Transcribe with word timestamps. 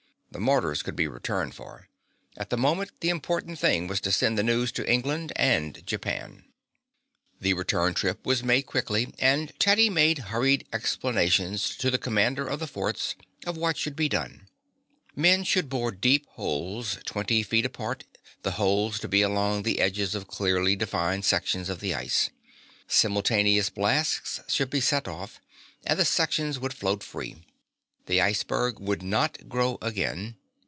The 0.33 0.39
mortars 0.39 0.81
could 0.81 0.95
be 0.95 1.09
returned 1.09 1.55
for. 1.55 1.89
At 2.37 2.51
the 2.51 2.57
moment 2.57 2.91
the 3.01 3.09
important 3.09 3.59
thing 3.59 3.87
was 3.87 3.99
to 3.99 4.13
send 4.13 4.37
the 4.37 4.43
news 4.43 4.71
to 4.71 4.89
England 4.89 5.33
and 5.35 5.85
Japan. 5.85 6.45
The 7.41 7.51
return 7.53 7.93
trip 7.93 8.25
was 8.25 8.41
made 8.41 8.61
quickly, 8.65 9.13
and 9.19 9.51
Teddy 9.59 9.89
made 9.89 10.19
hurried 10.31 10.65
explanations 10.71 11.75
to 11.75 11.91
the 11.91 11.97
commandant 11.97 12.47
of 12.47 12.61
the 12.61 12.65
forts 12.67 13.15
of 13.45 13.57
what 13.57 13.75
should 13.77 13.97
be 13.97 14.07
done. 14.07 14.47
Men 15.17 15.43
should 15.43 15.67
bore 15.67 15.91
deep 15.91 16.25
holes 16.29 16.99
twenty 17.05 17.43
feet 17.43 17.65
apart, 17.65 18.05
the 18.43 18.51
holes 18.51 19.01
to 19.01 19.09
be 19.09 19.21
along 19.21 19.63
the 19.63 19.81
edges 19.81 20.15
of 20.15 20.29
clearly 20.29 20.77
defined 20.77 21.25
sections 21.25 21.67
of 21.67 21.81
the 21.81 21.93
ice. 21.93 22.29
Simultaneous 22.87 23.69
blasts 23.69 24.39
should 24.47 24.69
be 24.69 24.79
set 24.79 25.09
off, 25.09 25.41
and 25.85 25.99
the 25.99 26.05
sections 26.05 26.57
would 26.57 26.71
float 26.73 27.03
free. 27.03 27.35
The 28.07 28.19
iceberg 28.19 28.79
would 28.79 29.03
not 29.03 29.47
grow 29.47 29.77
again. 29.79 30.35